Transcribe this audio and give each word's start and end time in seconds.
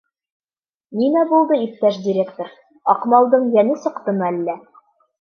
Нимә 1.01 1.25
булды, 1.33 1.59
иптәш 1.67 2.01
директор, 2.07 2.51
Аҡмалдың 2.97 3.49
йәне 3.55 3.81
сыҡтымы 3.87 4.31
әллә? 4.35 4.61